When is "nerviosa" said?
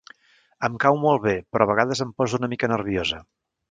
2.77-3.27